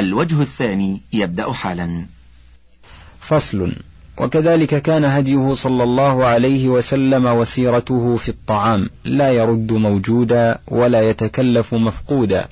[0.00, 2.04] الوجه الثاني يبدأ حالا.
[3.20, 3.72] فصل.
[4.18, 11.74] وكذلك كان هديه صلى الله عليه وسلم وسيرته في الطعام لا يرد موجودا ولا يتكلف
[11.74, 12.48] مفقودا.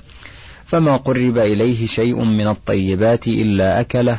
[0.65, 4.17] فما قرب إليه شيء من الطيبات إلا أكله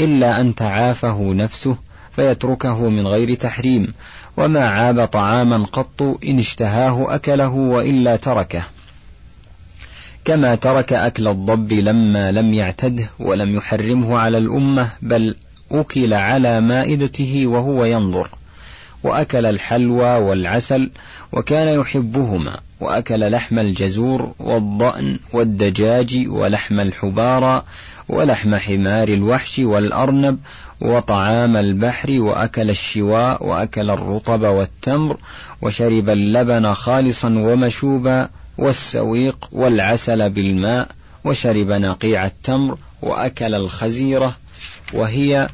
[0.00, 1.76] إلا أن تعافه نفسه
[2.16, 3.92] فيتركه من غير تحريم.
[4.36, 8.62] وما عاب طعاما قط إن اشتهاه أكله وإلا تركه.
[10.24, 15.36] كما ترك أكل الضب لما لم يعتده ولم يحرمه على الأمة بل
[15.70, 18.28] أكل على مائدته وهو ينظر.
[19.02, 20.90] وأكل الحلوى والعسل
[21.32, 27.62] وكان يحبهما وأكل لحم الجزور والضأن والدجاج ولحم الحبارى
[28.08, 30.38] ولحم حمار الوحش والأرنب
[30.80, 35.16] وطعام البحر وأكل الشواء وأكل الرطب والتمر
[35.62, 38.28] وشرب اللبن خالصا ومشوبا
[38.60, 40.88] والسويق والعسل بالماء
[41.24, 44.36] وشرب نقيع التمر وأكل الخزيرة
[44.94, 45.48] وهي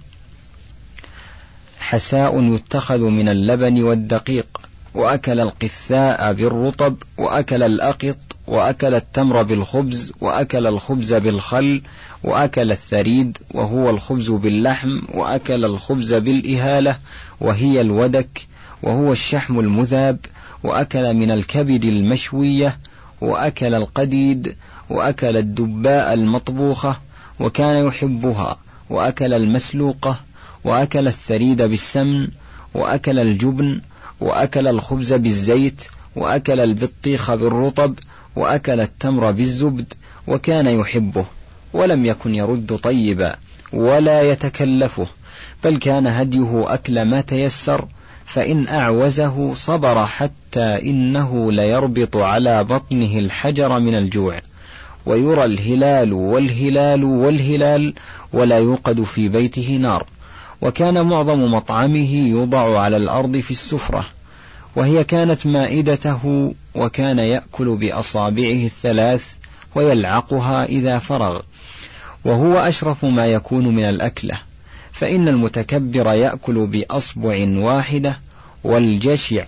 [1.81, 4.61] حساء يتخذ من اللبن والدقيق
[4.95, 11.83] وأكل القثاء بالرطب وأكل الأقط وأكل التمر بالخبز وأكل الخبز بالخل
[12.25, 16.99] وأكل الثريد وهو الخبز باللحم وأكل الخبز بالإهالة
[17.41, 18.47] وهي الودك
[18.83, 20.19] وهو الشحم المذاب
[20.63, 22.79] وأكل من الكبد المشوية
[23.21, 24.57] وأكل القديد
[24.91, 27.01] وأكل الدباء المطبوخة
[27.41, 28.59] وكان يحبها
[28.91, 30.17] وأكل المسلوقة
[30.65, 32.29] وأكل الثريد بالسمن
[32.75, 33.81] وأكل الجبن
[34.21, 35.85] وأكل الخبز بالزيت
[36.17, 37.95] وأكل البطيخ بالرطب
[38.37, 39.95] وأكل التمر بالزبد
[40.27, 41.25] وكان يحبه
[41.73, 43.37] ولم يكن يرد طيبا
[43.73, 45.07] ولا يتكلفه
[45.65, 47.89] بل كان هديه أكل ما تيسر
[48.27, 54.41] فإن أعوزه صبر حتى إنه ليربط على بطنه الحجر من الجوع
[55.07, 57.95] ويرى الهلال والهلال والهلال
[58.33, 60.07] ولا يوقد في بيته نار.
[60.63, 64.07] وكان معظم مطعمه يوضع على الأرض في السفرة
[64.77, 69.25] وهي كانت مائدته وكان يأكل بأصابعه الثلاث
[69.75, 71.41] ويلعقها إذا فرغ.
[72.25, 74.39] وهو أشرف ما يكون من الأكلة.
[74.97, 78.19] فإن المتكبر يأكل بأصبع واحدة
[78.65, 79.45] والجشع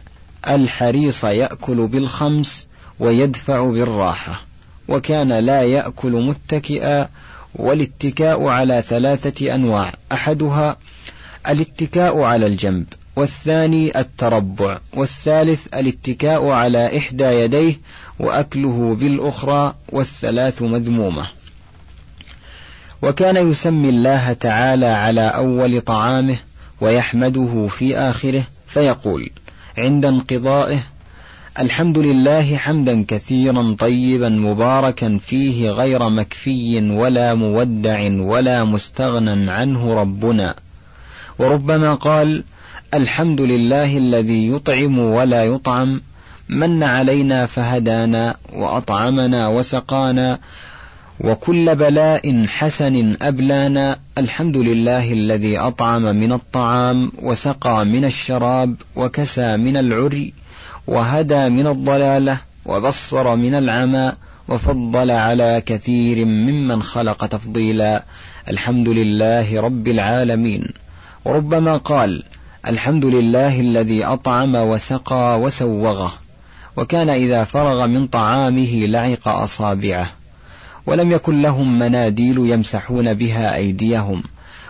[0.49, 2.67] الحريص يأكل بالخمس
[2.99, 4.43] ويدفع بالراحة.
[4.89, 7.09] وكان لا يأكل متكئا
[7.55, 9.95] والاتكاء على ثلاثة أنواع.
[10.13, 10.77] أحدها
[11.49, 17.81] الاتكاء على الجنب والثاني التربع والثالث الاتكاء على إحدى يديه
[18.19, 21.38] وأكله بالأخرى والثلاث مذمومة.
[23.03, 26.37] وكان يسمي الله تعالى على أول طعامه
[26.81, 29.31] ويحمده في آخره فيقول
[29.79, 30.81] عند انقضائه
[31.59, 40.55] الحمد لله حمدا كثيرا طيبا مباركا فيه غير مكفي ولا مودع ولا مستغنى عنه ربنا.
[41.39, 42.45] وربما قال
[42.95, 46.01] الحمد لله الذي يطعم ولا يطعم
[46.49, 50.39] من علينا فهدانا وأطعمنا وسقانا
[51.21, 59.77] وكل بلاء حسن أبلانا الحمد لله الذي أطعم من الطعام وسقى من الشراب وكسى من
[59.77, 60.33] العري
[60.87, 64.13] وهدى من الضلالة وبصر من العمى
[64.49, 68.05] وفضل على كثير ممن خلق تفضيلا
[68.51, 70.69] الحمد لله رب العالمين.
[71.25, 72.23] وربما قال
[72.67, 76.13] الحمد لله الذي أطعم وسقى وسوغه
[76.77, 80.18] وكان إذا فرغ من طعامه لعق أصابعه.
[80.89, 84.23] ولم يكن لهم مناديل يمسحون بها أيديهم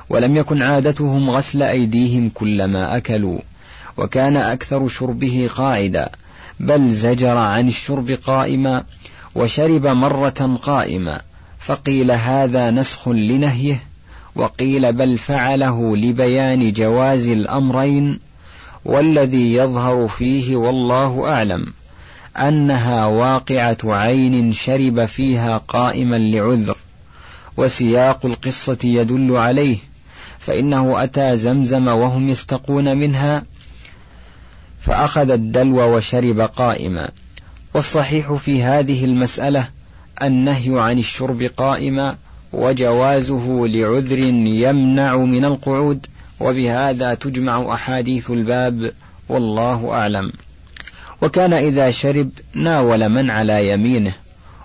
[0.08, 3.38] ولم يكن عادتهم غسل أيديهم كلما أكلوا
[3.96, 6.08] وكان أكثر شربه قاعدا
[6.60, 8.84] بل زجر عن الشرب قائما
[9.34, 11.20] وشرب مرة قائما
[11.60, 13.82] فقيل هذا نسخ لنهيه
[14.36, 18.18] وقيل بل فعله لبيان جواز الأمرين
[18.84, 21.66] والذي يظهر فيه والله أعلم.
[22.38, 26.76] أنها واقعة عين شرب فيها قائما لعذر
[27.56, 29.78] وسياق القصة يدل عليه
[30.38, 33.44] فإنه أتى زمزم وهم يستقون منها
[34.80, 37.10] فأخذ الدلو وشرب قائما.
[37.74, 39.68] والصحيح في هذه المسألة
[40.22, 42.16] النهي عن الشرب قائما
[42.52, 46.06] وجوازه لعذر يمنع من القعود
[46.40, 48.92] وبهذا تجمع أحاديث الباب
[49.28, 50.32] والله أعلم.
[51.22, 54.12] وكان إذا شرب ناول من على يمينه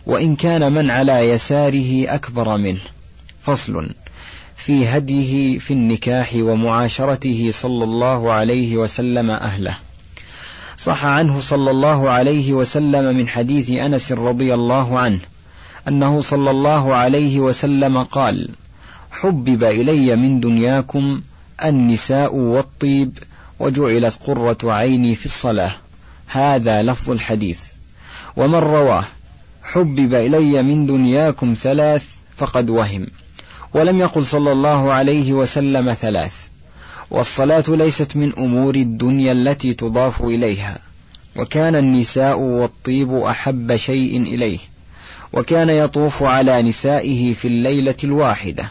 [0.06, 2.82] وإن كان من على يساره أكبر منه.
[3.42, 3.90] فصل.
[4.56, 9.78] في هديه في النكاح ومعاشرته صلى الله عليه وسلم أهله.
[10.78, 15.20] صح عنه صلى الله عليه وسلم من حديث أنس رضي الله عنه
[15.88, 18.50] أنه صلى الله عليه وسلم قال
[19.12, 21.22] حبب إلي من دنياكم
[21.66, 23.18] النساء والطيب
[23.60, 25.76] وجعلت قرة عيني في الصلاة.
[26.34, 27.60] هذا لفظ الحديث.
[28.36, 29.04] ومن رواه
[29.64, 33.08] حبب إلي من دنياكم ثلاث فقد وهم.
[33.74, 36.34] ولم يقل صلى الله عليه وسلم ثلاث.
[37.12, 40.80] والصلاة ليست من أمور الدنيا التي تضاف إليها.
[41.36, 44.60] وكان النساء والطيب أحب شيء إليه.
[45.34, 48.70] وكان يطوف على نسائه في الليلة الواحدة.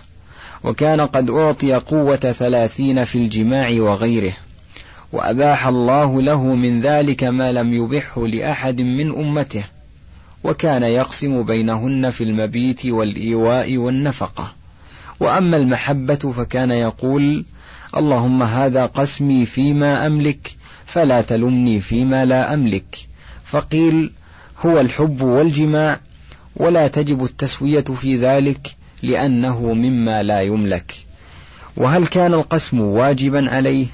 [0.64, 4.32] وكان قد أعطي قوة ثلاثين في الجماع وغيره.
[5.12, 9.64] وأباح الله له من ذلك ما لم يبحه لأحد من أمته
[10.44, 14.52] وكان يقسم بينهن في المبيت والإيواء والنفقة.
[15.20, 17.44] وأما المحبة فكان يقول
[17.96, 20.56] اللهم هذا قسمي فيما أملك
[20.86, 22.98] فلا تلمني فيما لا أملك.
[23.44, 24.10] فقيل
[24.66, 26.00] هو الحب والجماع
[26.56, 30.94] ولا تجب التسوية في ذلك لأنه مما لا يملك.
[31.76, 33.86] وهل كان القسم واجبا عليه؟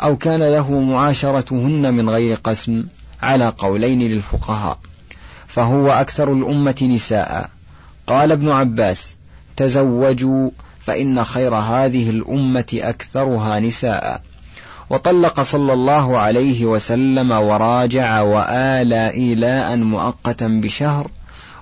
[0.00, 2.84] أو كان له معاشرتهن من غير قسم
[3.22, 4.78] على قولين للفقهاء
[5.46, 7.50] فهو أكثر الأمة نساء.
[8.06, 9.16] قال ابن عباس
[9.56, 10.50] تزوجوا
[10.80, 14.22] فإن خير هذه الأمة أكثرها نساء.
[14.90, 21.10] وطلق صلى الله عليه وسلم وراجع وآلى إيلاء مؤقتا بشهر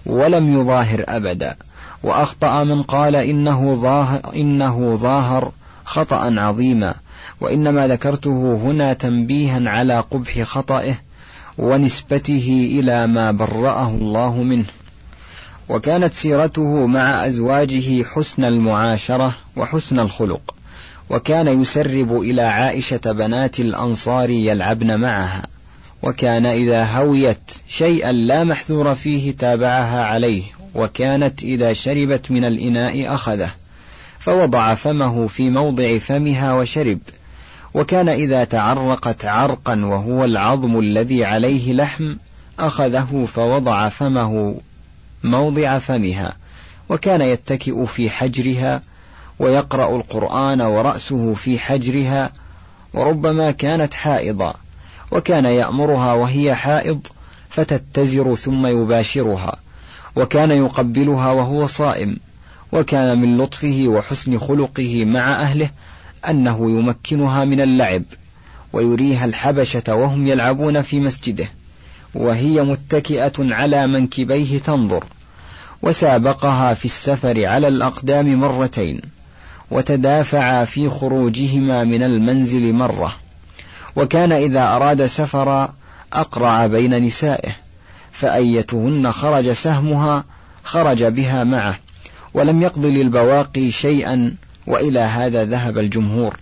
[0.06, 1.56] ولم يظاهر أبدا.
[2.02, 5.52] وأخطأ من قال إنه ظاهر, إنه ظاهر
[5.84, 6.94] خطأ عظيما
[7.40, 10.94] وإنما ذكرته هنا تنبيها على قبح خطئه
[11.58, 14.64] ونسبته إلى ما برأه الله منه.
[15.69, 20.55] وكانت سيرته مع أزواجه حسن المعاشرة وحسن الخلق
[21.11, 25.43] وكان يسرب إلى عائشة بنات الأنصار يلعبن معها
[26.02, 30.43] وكان إذا هويت شيئا لا محذور فيه تابعها عليه
[30.75, 33.50] وكانت إذا شربت من الإناء أخذه.
[34.24, 36.98] فوضع فمه في موضع فمها وشرب.
[37.74, 42.14] وكان إذا تعرقت عرقا وهو العظم الذي عليه لحم
[42.58, 44.60] أخذه فوضع فمه
[45.24, 46.36] موضع فمها.
[46.88, 48.80] وكان يتكئ في حجرها
[49.38, 52.32] ويقرأ القرآن ورأسه في حجرها
[52.94, 54.54] وربما كانت حائضا.
[55.10, 57.06] وكان يأمرها وهي حائض
[57.50, 59.56] فتتزر ثم يباشرها.
[60.16, 62.16] وكان يقبلها وهو صائم.
[62.72, 65.70] وكان من لطفه وحسن خلقه مع أهله
[66.28, 68.02] أنه يمكنها من اللعب
[68.72, 71.48] ويريها الحبشة وهم يلعبون في مسجده
[72.14, 75.04] وهي متكئة على منكبيه تنظر
[75.82, 79.00] وسابقها في السفر على الأقدام مرتين
[79.70, 83.16] وتدافعا في خروجهما من المنزل مرة
[83.96, 85.74] وكان إذا أراد سفرا
[86.12, 87.52] أقرع بين نسائه
[88.12, 90.24] فأيتهن خرج سهمها
[90.64, 91.78] خرج بها معه.
[92.34, 94.34] ولم يقض للبواقي شيئا
[94.67, 96.37] وإلى هذا ذهب الجمهور.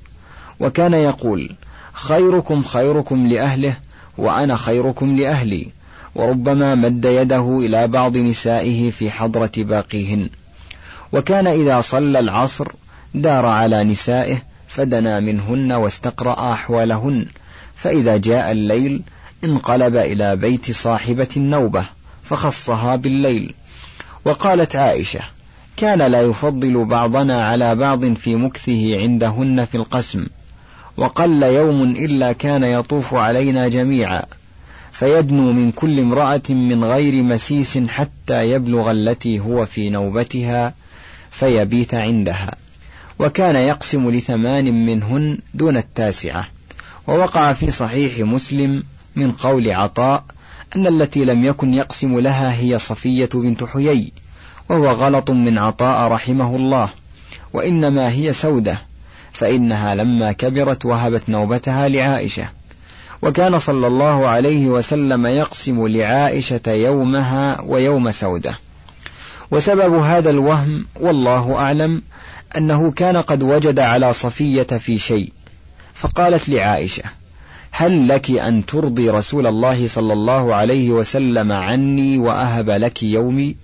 [0.60, 1.50] وكان يقول
[1.92, 3.74] خيركم خيركم لأهله
[4.18, 5.66] وأنا خيركم لأهلي.
[6.14, 10.28] وربما مد يده إلى بعض نسائه في حضرة باقيهن.
[11.12, 12.72] وكان إذا صلى العصر
[13.14, 14.38] دار على نسائه
[14.68, 17.26] فدنا منهن واستقرأ أحوالهن.
[17.76, 19.02] فإذا جاء الليل
[19.44, 21.84] انقلب إلى بيت صاحبة النوبة
[22.22, 23.54] فخصها بالليل.
[24.24, 25.20] وقالت عائشة
[25.80, 30.26] كان لا يفضل بعضنا على بعض في مكثه عندهن في القسم
[30.96, 34.22] وقل يوم إلا كان يطوف علينا جميعا
[34.92, 40.74] فيدنو من كل امرأة من غير مسيس حتى يبلغ التي هو في نوبتها
[41.30, 42.54] فيبيت عندها
[43.18, 46.48] وكان يقسم لثمان منهن دون التاسعة
[47.06, 48.82] ووقع في صحيح مسلم
[49.16, 50.24] من قول عطاء
[50.76, 54.12] أن التي لم يكن يقسم لها هي صفية بنت حيي
[54.70, 56.88] وهو غلط من عطاء رحمه الله
[57.52, 58.78] وإنما هي سودة
[59.32, 62.48] فإنها لما كبرت وهبت نوبتها لعائشة.
[63.22, 68.58] وكان صلى الله عليه وسلم يقسم لعائشة يومها ويوم سودة.
[69.50, 72.02] وسبب هذا الوهم والله أعلم
[72.56, 75.32] أنه كان قد وجد على صفية في شيء
[75.94, 77.02] فقالت لعائشة
[77.70, 83.56] هل لك أن ترضي رسول الله صلى الله عليه وسلم عني وأهب لك يومي؟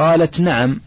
[0.00, 0.80] قالت نعم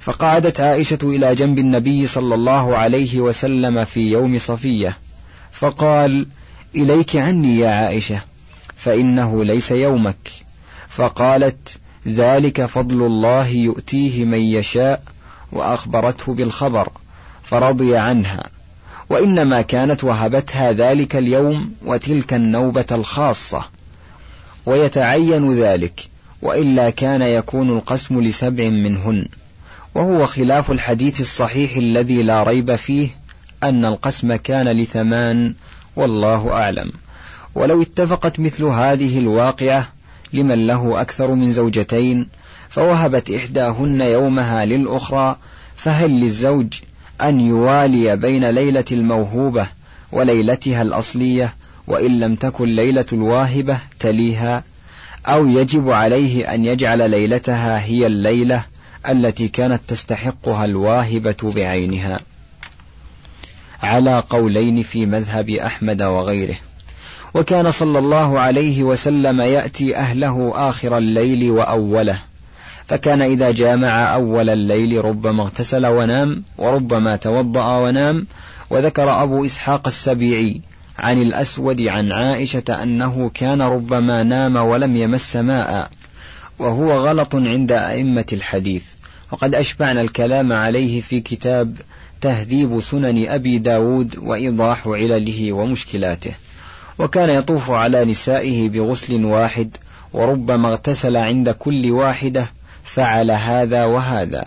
[0.00, 4.98] فقعدت عائشة إلى جنب النبي صلى الله عليه وسلم في يوم صفية
[5.52, 6.26] فقال
[6.74, 8.20] إليك عني يا عائشة
[8.76, 10.30] فإنه ليس يومك.
[10.88, 15.02] فقالت ذلك فضل الله يؤتيه من يشاء
[15.52, 16.88] وأخبرته بالخبر
[17.42, 18.44] فرضي عنها.
[19.10, 23.64] وإنما كانت وهبتها ذلك اليوم وتلك النوبة الخاصة.
[24.66, 26.08] ويتعين ذلك
[26.42, 29.28] وإلا كان يكون القسم لسبع منهن.
[29.94, 33.08] وهو خلاف الحديث الصحيح الذي لا ريب فيه
[33.62, 35.54] أن القسم كان لثمان
[35.96, 36.92] والله أعلم.
[37.54, 39.88] ولو اتفقت مثل هذه الواقعة
[40.32, 42.28] لمن له أكثر من زوجتين
[42.68, 45.36] فوهبت إحداهن يومها للأخرى
[45.76, 46.66] فهل للزوج
[47.20, 49.66] أن يوالي بين ليلة الموهوبة
[50.12, 51.54] وليلتها الأصلية
[51.86, 54.64] وإن لم تكن ليلة الواهبة تليها؟
[55.28, 58.64] أو يجب عليه أن يجعل ليلتها هي الليلة
[59.08, 62.20] التي كانت تستحقها الواهبة بعينها.
[63.82, 66.56] على قولين في مذهب أحمد وغيره.
[67.34, 72.18] وكان صلى الله عليه وسلم يأتي أهله آخر الليل وأوله.
[72.88, 78.26] فكان إذا جامع أول الليل ربما اغتسل ونام وربما توضأ ونام
[78.70, 80.60] وذكر أبو إسحاق السبيعي
[80.98, 85.90] عن الأسود عن عائشة أنه كان ربما نام ولم يمس ماء
[86.58, 88.84] وهو غلط عند أئمة الحديث.
[89.32, 91.76] وقد أشبعنا الكلام عليه في كتاب
[92.20, 96.32] تهذيب سنن أبي داود وإيضاح علله ومشكلاته.
[96.98, 99.76] وكان يطوف على نسائه بغسل واحد
[100.12, 102.46] وربما اغتسل عند كل واحدة
[102.84, 104.44] فعل هذا وهذا.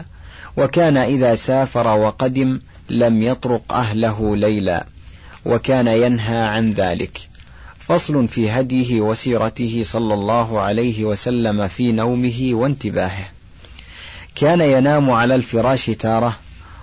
[0.58, 4.86] وكان إذا سافر وقدم لم يطرق أهله ليلا.
[5.45, 7.19] وكان ينهى عن ذلك.
[7.79, 13.25] فصل في هديه وسيرته صلى الله عليه وسلم في نومه وانتباهه.
[14.36, 16.38] كان ينام على الفراش تارة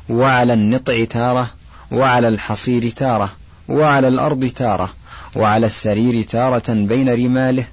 [0.09, 1.51] وعلى النطع تارة
[1.91, 3.33] وعلى الحصير تارة
[3.69, 4.93] وعلى الأرض تارة
[5.37, 7.65] وعلى السرير تارة بين رماله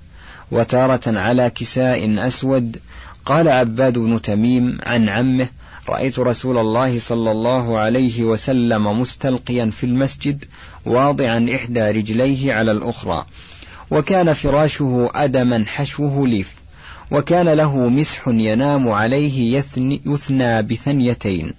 [0.52, 2.80] وتارة على كساء أسود.
[3.26, 5.48] قال عباد بن تميم عن عمه
[5.90, 10.46] رأيت رسول الله صلى الله عليه وسلم مستلقيا في المسجد
[10.86, 13.26] واضعا إحدى رجليه على الأخرى
[13.92, 16.54] وكان فراشه أدما حشوه ليف
[17.12, 21.54] وكان له مسح ينام عليه يثني, يثنى بثنيتين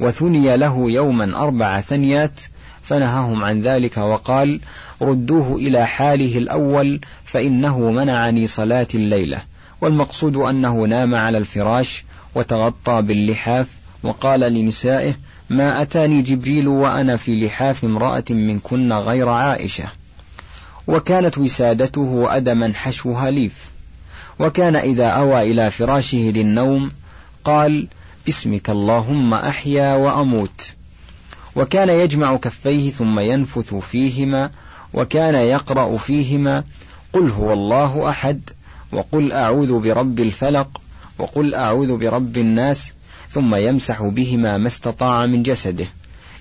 [0.00, 2.40] وثني له يوما أربع ثنيات
[2.82, 4.60] فنهاهم عن ذلك وقال
[5.02, 9.42] ردوه إلى حاله الأول فإنه منعني صلاة الليلة
[9.80, 13.66] والمقصود أنه نام على الفراش وتغطى باللحاف
[14.02, 15.14] وقال لنسائه
[15.50, 19.84] ما أتاني جبريل وأنا في لحاف امرأة منكن غير عائشة.
[20.86, 23.70] وكانت وسادته أدما حشوها ليف
[24.38, 26.90] وكان إذا أوى إلى فراشه للنوم
[27.44, 27.88] قال
[28.26, 30.72] باسمك اللهم أحيا وأموت.
[31.56, 34.50] وكان يجمع كفيه ثم ينفث فيهما
[34.94, 36.64] وكان يقرأ فيهما
[37.12, 38.50] قل هو الله أحد
[38.92, 40.80] وقل أعوذ برب الفلق
[41.18, 42.92] وقل أعوذ برب الناس
[43.30, 45.86] ثم يمسح بهما ما استطاع من جسده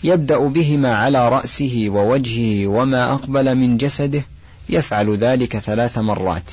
[0.03, 4.21] يبدأ بهما على رأسه ووجهه وما أقبل من جسده
[4.69, 6.51] يفعل ذلك ثلاث مرات.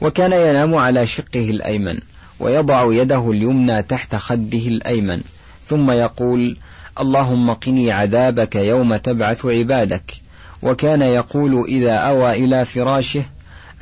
[0.00, 1.98] وكان ينام على شقه الأيمن
[2.40, 5.20] ويضع يده اليمنى تحت خده الأيمن
[5.62, 6.56] ثم يقول
[7.00, 10.14] اللهم قني عذابك يوم تبعث عبادك.
[10.62, 13.24] وكان يقول إذا أوى إلى فراشه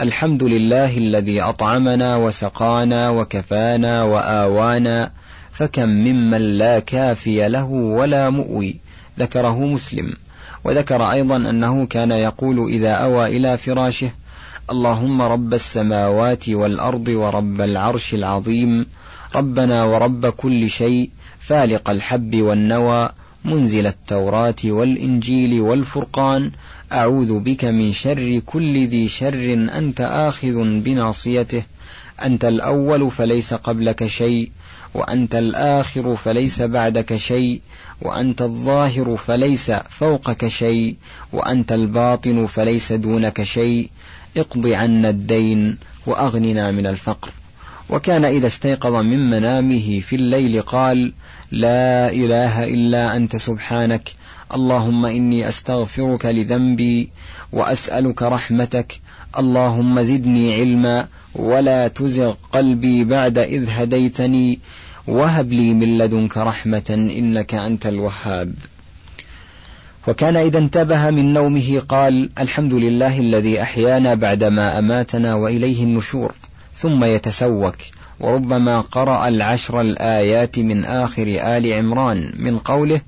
[0.00, 5.10] الحمد لله الذي أطعمنا وسقانا وكفانا وآوانا
[5.52, 8.76] فكم ممن لا كافي له ولا مؤوي
[9.18, 10.12] ذكره مسلم.
[10.64, 14.10] وذكر أيضا أنه كان يقول إذا أوى إلى فراشه
[14.70, 18.86] اللهم رب السماوات والأرض ورب العرش العظيم
[19.34, 23.10] ربنا ورب كل شيء فالق الحب والنوى
[23.44, 26.50] منزل التوراة والإنجيل والفرقان
[26.92, 31.62] أعوذ بك من شر كل ذي شر أنت آخذ بناصيته.
[32.22, 34.50] أنت الأول فليس قبلك شيء
[34.94, 37.60] وأنت الآخر فليس بعدك شيء
[38.02, 40.96] وأنت الظاهر فليس فوقك شيء
[41.32, 43.90] وأنت الباطن فليس دونك شيء.
[44.36, 47.30] اقض عنا الدين وأغننا من الفقر.
[47.90, 51.12] وكان إذا استيقظ من منامه في الليل قال
[51.50, 54.08] لا إله إلا أنت سبحانك
[54.54, 57.08] اللهم إني أستغفرك لذنبي
[57.52, 59.00] وأسألك رحمتك.
[59.38, 64.58] اللهم زدني علما ولا تزغ قلبي بعد إذ هديتني.
[65.06, 68.54] وهب لي من لدنك رحمة إنك أنت الوهاب.
[70.08, 76.34] وكان إذا انتبه من نومه قال الحمد لله الذي أحيانا بعدما أماتنا وإليه النشور
[76.76, 77.76] ثم يتسوك.
[78.20, 83.00] وربما قرأ العشر الآيات من آخر آل عمران من قوله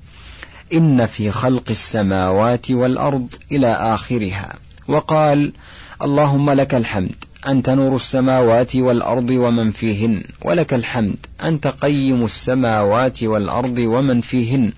[0.73, 4.53] إن في خلق السماوات والأرض إلى آخرها.
[4.87, 5.53] وقال
[6.01, 7.15] اللهم لك الحمد
[7.47, 14.73] أنت نور السماوات والأرض ومن فيهن ولك الحمد أنت قيم السماوات والأرض ومن فيهن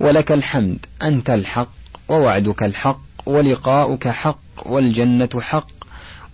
[0.00, 1.72] ولك الحمد أنت الحق
[2.08, 5.70] ووعدك الحق ولقاؤك حق والجنة حق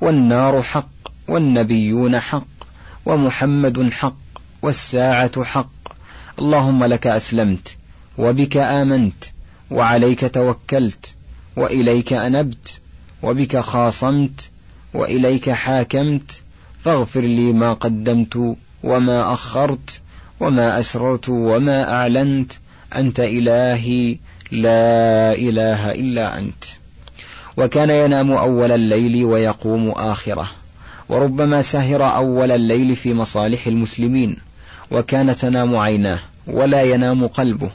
[0.00, 0.88] والنار حق
[1.28, 2.46] والنبيون حق
[3.06, 4.16] ومحمد حق
[4.62, 5.70] والساعة حق.
[6.38, 7.76] اللهم لك أسلمت
[8.18, 9.24] وبك آمنت
[9.70, 11.14] وعليك توكلت
[11.56, 12.80] وإليك أنبت
[13.22, 14.48] وبك خاصمت
[14.94, 16.42] وإليك حاكمت.
[16.84, 20.00] فاغفر لي ما قدمت وما أخرت
[20.40, 22.52] وما أسررت وما أعلنت.
[22.96, 24.16] أنت إلهي
[24.52, 26.64] لا إله إلا أنت.
[27.56, 30.50] وكان ينام أول الليل ويقوم آخره.
[31.08, 34.36] وربما سهر أول الليل في مصالح المسلمين.
[34.90, 37.70] وكان تنام عيناه ولا ينام قلبه.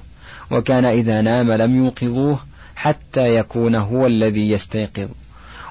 [0.51, 2.39] وكان إذا نام لم يوقظوه
[2.75, 5.09] حتى يكون هو الذي يستيقظ.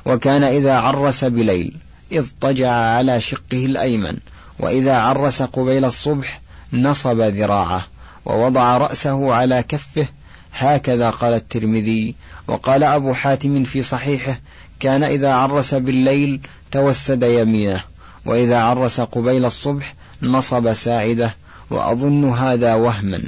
[0.07, 1.77] وكان إذا عرس بليل
[2.13, 4.17] اضطجع على شقه الأيمن.
[4.59, 6.41] وإذا عرس قبيل الصبح
[6.73, 7.87] نصب ذراعه
[8.25, 10.07] ووضع رأسه على كفه.
[10.55, 12.15] هكذا قال الترمذي.
[12.49, 14.41] وقال أبو حاتم في صحيحه
[14.81, 17.85] كان إذا عرس بالليل توسد يمينه
[18.27, 21.35] وإذا عرس قبيل الصبح نصب ساعده.
[21.71, 23.23] وأظن هذا وهما.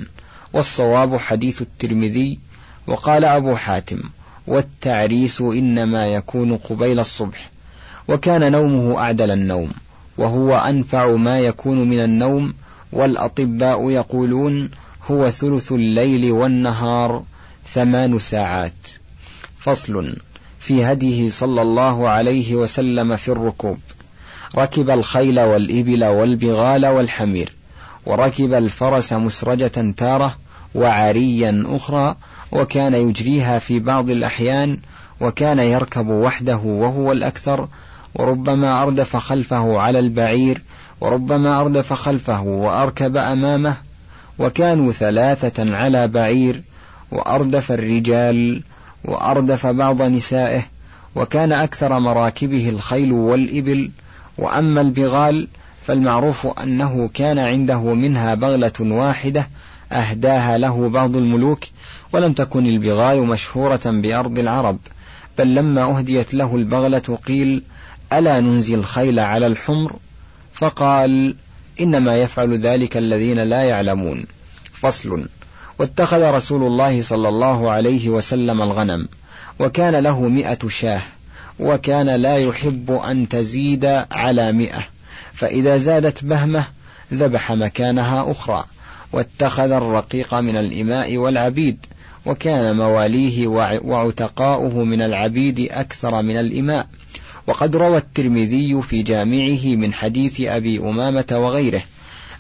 [0.52, 2.38] والصواب حديث الترمذي
[2.86, 4.02] وقال أبو حاتم
[4.46, 7.50] والتعريس إنما يكون قبيل الصبح
[8.08, 9.70] وكان نومه أعدل النوم
[10.18, 12.54] وهو أنفع ما يكون من النوم
[12.92, 14.70] والأطباء يقولون
[15.10, 17.22] هو ثلث الليل والنهار
[17.66, 18.88] ثمان ساعات.
[19.58, 20.16] فصل
[20.60, 23.78] في هديه صلى الله عليه وسلم في الركوب.
[24.56, 27.52] ركب الخيل والإبل والبغال والحمير
[28.06, 30.36] وركب الفرس مسرجة تارة
[30.74, 32.16] وعريا أخرى
[32.52, 34.78] وكان يجريها في بعض الأحيان
[35.20, 37.68] وكان يركب وحده وهو الأكثر
[38.14, 40.62] وربما أردف خلفه على البعير
[41.00, 43.76] وربما أردف خلفه وأركب أمامه
[44.38, 46.62] وكانوا ثلاثة على بعير
[47.12, 48.62] وأردف الرجال
[49.04, 50.62] وأردف بعض نسائه
[51.14, 53.90] وكان أكثر مراكبه الخيل والإبل.
[54.38, 55.48] وأما البغال
[55.82, 59.48] فالمعروف أنه كان عنده منها بغلة واحدة
[59.92, 61.64] أهداها له بعض الملوك
[62.12, 64.78] ولم تكن البغال مشهورة بأرض العرب
[65.38, 67.62] بل لما أهديت له البغلة قيل
[68.12, 69.96] ألا ننزي الخيل على الحمر؟
[70.54, 71.34] فقال
[71.80, 74.26] إنما يفعل ذلك الذين لا يعلمون.
[74.72, 75.28] فصل
[75.78, 79.08] واتخذ رسول الله صلى الله عليه وسلم الغنم
[79.58, 81.00] وكان له مئة شاه
[81.58, 84.84] وكان لا يحب أن تزيد على مئة
[85.32, 86.64] فإذا زادت بهمة
[87.14, 88.64] ذبح مكانها أخرى.
[89.12, 91.86] واتخذ الرقيق من الإماء والعبيد
[92.26, 93.46] وكان مواليه
[93.84, 96.86] وعتقاؤه من العبيد أكثر من الإماء.
[97.46, 101.82] وقد روى الترمذي في جامعه من حديث أبي أمامة وغيره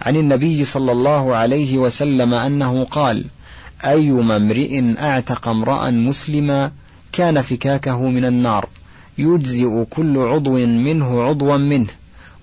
[0.00, 3.24] عن النبي صلى الله عليه وسلم أنه قال
[3.84, 6.70] أيما امرئ أعتق امرأ مسلما
[7.12, 8.68] كان فكاكه من النار
[9.18, 11.88] يجزئ كل عضو منه عضوا منه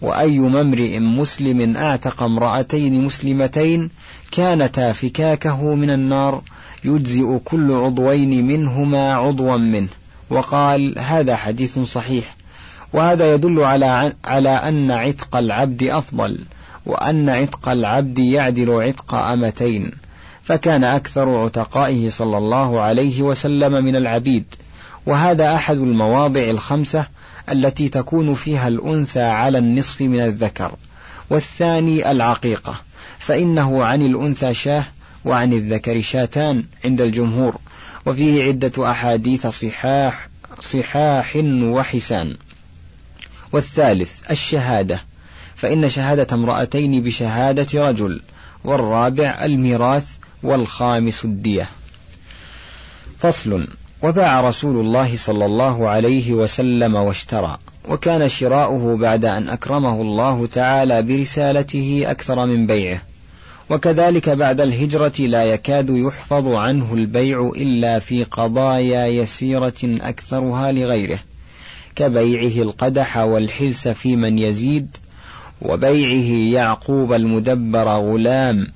[0.02, 3.90] وأيما امرئ مسلم أعتق امرأتين مسلمتين
[4.32, 6.42] كانتا فكاكه من النار
[6.86, 9.88] يجزئ كل عضوين منهما عضوا منه.
[10.30, 12.36] وقال هذا حديث صحيح.
[12.94, 16.40] وهذا يدل على على أن عتق العبد أفضل
[16.86, 19.92] وأن عتق العبد يعدل عتق أمتين.
[20.44, 24.46] فكان أكثر عتقائه صلى الله عليه وسلم من العبيد.
[25.06, 27.06] وهذا أحد المواضع الخمسة
[27.52, 30.72] التي تكون فيها الأنثى على النصف من الذكر
[31.30, 32.82] والثاني العقيقة
[33.20, 34.86] فإنه عن الأنثى شاه
[35.26, 37.56] وعن الذكر شاتان عند الجمهور
[38.06, 42.38] وفيه عدة أحاديث صحاح صحاح وحسان.
[43.52, 45.04] والثالث الشهادة
[45.56, 48.22] فإن شهادة امرأتين بشهادة رجل
[48.64, 50.08] والرابع الميراث
[50.44, 51.70] والخامس الدية.
[53.18, 53.68] فصل.
[54.04, 57.58] وباع رسول الله صلى الله عليه وسلم واشترى
[57.90, 63.02] وكان شراؤه بعد أن أكرمه الله تعالى برسالته أكثر من بيعه.
[63.70, 71.20] وكذلك بعد الهجرة لا يكاد يحفظ عنه البيع إلا في قضايا يسيرة أكثرها لغيره
[71.96, 74.98] كبيعه القدح والحلس في من يزيد
[75.62, 78.68] وبيعه يعقوب المدبر غلام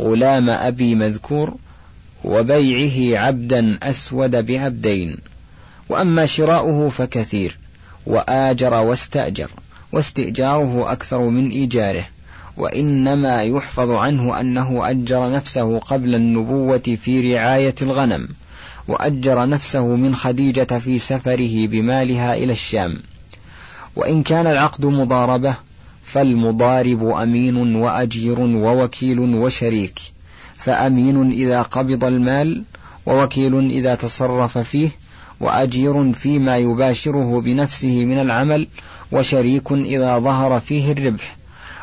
[0.00, 1.54] غلام أبي مذكور
[2.24, 5.16] وبيعه عبدا أسود بعبدين
[5.88, 7.58] وأما شراؤه فكثير
[8.06, 9.50] وآجر واستأجر
[9.92, 12.04] واستئجاره أكثر من إيجاره
[12.56, 18.28] وإنما يحفظ عنه أنه أجر نفسه قبل النبوة في رعاية الغنم
[18.88, 22.96] وأجر نفسه من خديجة في سفره بمالها إلى الشام.
[23.96, 25.54] وإن كان العقد مضاربة
[26.04, 30.00] فالمضارب أمين وأجير ووكيل وشريك.
[30.58, 32.62] فأمين إذا قبض المال
[33.06, 34.90] ووكيل إذا تصرف فيه
[35.40, 38.68] وأجير فيما يباشره بنفسه من العمل
[39.12, 41.36] وشريك إذا ظهر فيه الربح.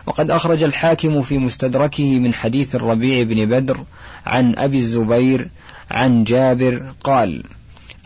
[0.06, 3.84] وقد أخرج الحاكم في مستدركه من حديث الربيع بن بدر
[4.26, 5.50] عن أبي الزبير
[5.92, 7.44] عن جابر قال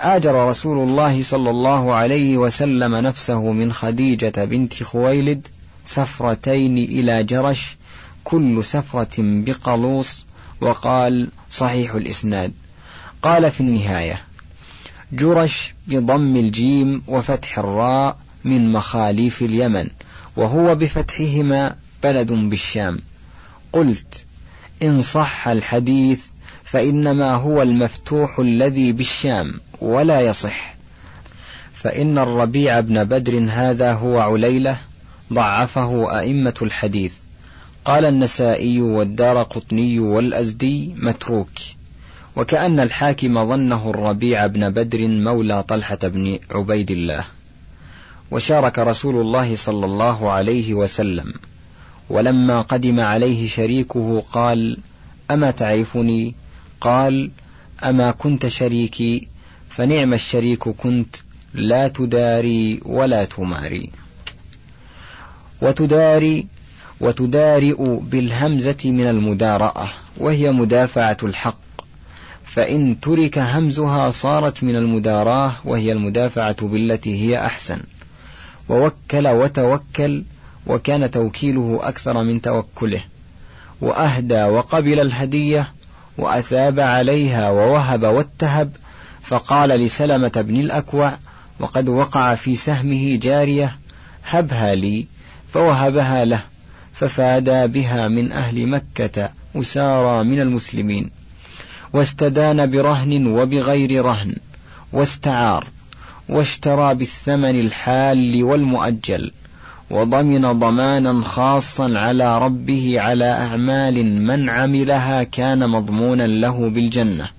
[0.01, 5.47] آجر رسول الله صلى الله عليه وسلم نفسه من خديجة بنت خويلد
[5.85, 7.77] سفرتين إلى جرش
[8.23, 10.25] كل سفرة بقلوص
[10.61, 12.53] وقال صحيح الإسناد.
[13.21, 14.21] قال في النهاية
[15.11, 19.89] جرش بضم الجيم وفتح الراء من مخاليف اليمن
[20.35, 22.99] وهو بفتحهما بلد بالشام.
[23.73, 24.25] قلت
[24.83, 26.25] إن صح الحديث
[26.63, 30.75] فإنما هو المفتوح الذي بالشام ولا يصح.
[31.73, 34.77] فإن الربيع بن بدر هذا هو عليلة
[35.33, 37.13] ضعفه أئمة الحديث.
[37.89, 41.49] قال النسائي والدار قطني والأزدي متروك.
[42.35, 47.25] وكأن الحاكم ظنه الربيع بن بدر مولى طلحة بن عبيد الله.
[48.31, 51.33] وشارك رسول الله صلى الله عليه وسلم.
[52.09, 54.77] ولما قدم عليه شريكه قال
[55.31, 56.35] أما تعرفني؟
[56.81, 57.31] قال
[57.83, 59.27] أما كنت شريكي
[59.69, 61.15] فنعم الشريك كنت
[61.53, 63.89] لا تداري ولا تماري.
[65.61, 66.47] وتداري
[67.01, 71.59] وتدارئ بالهمزة من المدارأة وهي مدافعة الحق.
[72.45, 77.79] فإن ترك همزها صارت من المدارأة وهي المدافعة بالتي هي أحسن.
[78.69, 80.23] ووكل وتوكل
[80.67, 83.03] وكان توكيله أكثر من توكله.
[83.81, 85.71] وأهدى وقبل الهدية
[86.17, 88.71] وأثاب عليها ووهب واتهب.
[89.23, 91.17] فقال لسلمة بن الأكوع
[91.59, 93.77] وقد وقع في سهمه جارية
[94.25, 95.07] هبها لي.
[95.53, 96.41] فوهبها له.
[96.99, 101.09] ففادى بها من أهل مكة أسارى من المسلمين.
[101.93, 104.35] واستدان برهن وبغير رهن
[104.93, 105.67] واستعار
[106.29, 109.31] واشترى بالثمن الحال والمؤجل
[109.89, 117.29] وضمن ضمانا خاصا على ربه على أعمال من عملها كان مضمونا له بالجنة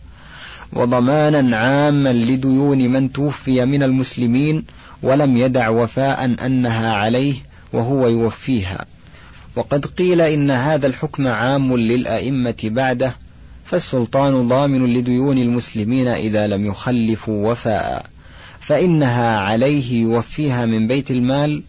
[0.73, 4.65] وضمانا عاما لديون من توفي من المسلمين
[5.03, 7.35] ولم يدع وفاء أنها عليه
[7.73, 8.85] وهو يوفيها.
[9.61, 13.15] وقد قيل إن هذا الحكم عام للأئمة بعده
[13.65, 18.07] فالسلطان ضامن لديون المسلمين إذا لم يخلفوا وفاء
[18.61, 21.63] فإنها عليه يوفيها من بيت المال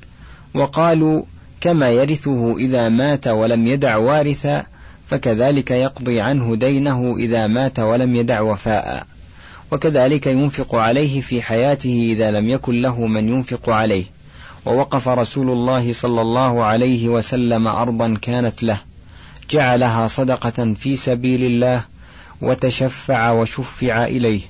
[0.53, 1.23] وقالوا
[1.61, 4.65] كما يرثه إذا مات ولم يدع وارثا
[5.07, 9.07] فكذلك يقضي عنه دينه إذا مات ولم يدع وفاء
[9.71, 14.05] وكذلك ينفق عليه في حياته إذا لم يكن له من ينفق عليه.
[14.65, 18.77] ووقف رسول الله صلى الله عليه وسلم أرضا كانت له
[19.49, 21.83] جعلها صدقة في سبيل الله
[22.41, 24.41] وتشفع وشفع إليه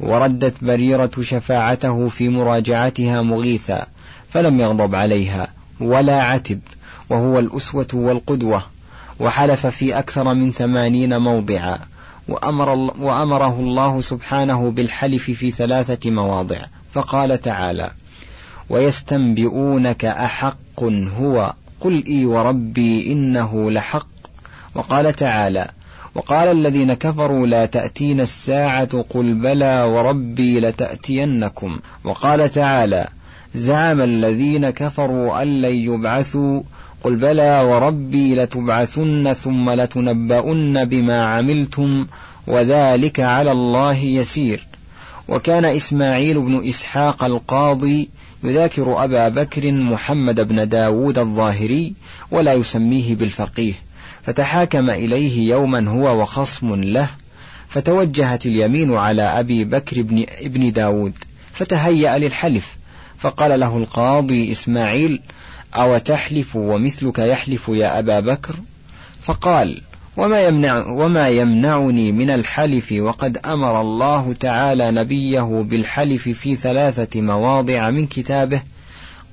[0.00, 3.86] وردت بريرة شفاعته في مراجعتها مغيثا
[4.28, 5.48] فلم يغضب عليها
[5.80, 6.60] ولا عتب
[7.10, 8.62] وهو الأسوة والقدوة
[9.20, 11.78] وحلف في أكثر من ثمانين موضعا
[12.28, 16.58] وأمر وأمره الله سبحانه بالحلف في ثلاثة مواضع
[16.92, 17.90] فقال تعالى
[18.70, 20.82] ويستنبئونك أحق
[21.18, 24.08] هو قل إي وربي إنه لحق.
[24.74, 25.68] وقال تعالى
[26.14, 31.78] وقال الذين كفروا لا تأتين الساعة قل بلى وربي لتأتينكم.
[32.04, 33.08] وقال تعالى
[33.54, 36.62] زعم الذين كفروا أن لن يبعثوا.
[37.04, 42.06] قل بلى وربي لتبعثن ثم لتنبؤن بما عملتم
[42.46, 44.66] وذلك على الله يسير.
[45.28, 48.08] وكان إسماعيل بن إسحاق القاضي
[48.44, 51.94] يذاكر أبا بكر محمد بن داود الظاهري
[52.30, 53.72] ولا يسميه بالفقيه
[54.22, 57.08] فتحاكم إليه يوما هو وخصم له
[57.68, 61.12] فتوجهت اليمين على أبي بكر بن ابن داود
[61.52, 62.76] فتهيأ للحلف
[63.18, 65.20] فقال له القاضي إسماعيل
[65.74, 68.54] أو تحلف ومثلك يحلف يا أبا بكر؟
[69.22, 69.80] فقال
[70.18, 77.90] وما, يمنع وما يمنعني من الحلف وقد أمر الله تعالى نبيه بالحلف في ثلاثة مواضع
[77.90, 78.62] من كتابه.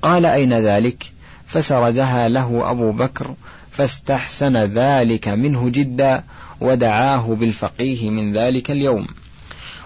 [0.02, 1.12] قال أين ذلك؟
[1.46, 3.34] فسردها له أبو بكر
[3.70, 6.24] فاستحسن ذلك منه جدا
[6.60, 9.06] ودعاه بالفقيه من ذلك اليوم.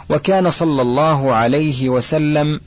[0.08, 2.60] وكان صلى الله عليه وسلم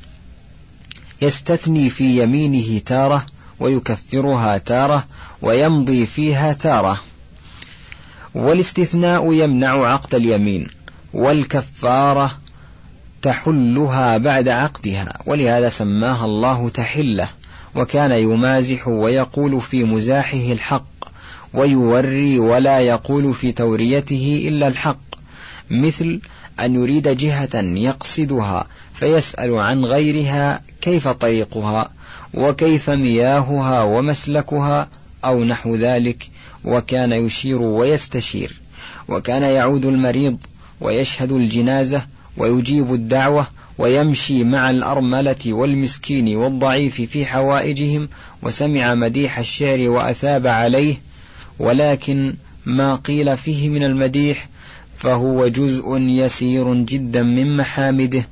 [1.21, 3.25] يستثني في يمينه تارة
[3.59, 5.05] ويكفرها تارة
[5.41, 7.12] ويمضي فيها تارة.
[8.35, 10.67] والاستثناء يمنع عقد اليمين
[11.13, 12.31] والكفارة
[13.21, 17.29] تحلها بعد عقدها ولهذا سماها الله تحلة
[17.75, 20.85] وكان يمازح ويقول في مزاحه الحق
[21.53, 24.99] ويوري ولا يقول في توريته إلا الحق
[25.69, 26.21] مثل
[26.59, 31.89] أن يريد جهة يقصدها فيسأل عن غيرها كيف طريقها
[32.33, 34.87] وكيف مياهها ومسلكها
[35.25, 36.29] أو نحو ذلك
[36.65, 38.61] وكان يشير ويستشير.
[39.07, 40.37] وكان يعود المريض
[40.81, 42.05] ويشهد الجنازة
[42.37, 48.09] ويجيب الدعوة ويمشي مع الأرملة والمسكين والضعيف في حوائجهم
[48.41, 51.01] وسمع مديح الشعر وأثاب عليه.
[51.59, 54.49] ولكن ما قيل فيه من المديح
[54.97, 58.27] فهو جزء يسير جدا من محامده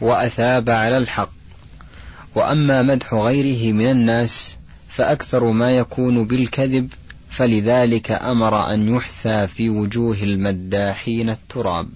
[0.00, 1.30] وأثاب على الحق.
[2.34, 4.56] وأما مدح غيره من الناس
[5.00, 6.92] فأكثر ما يكون بالكذب
[7.30, 11.88] فلذلك أمر أن يحثى في وجوه المداحين التراب.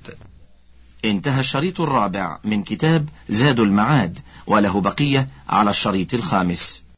[1.04, 6.82] انتهى الشريط الرابع من كتاب زاد المعاد وله بقية على الشريط الخامس.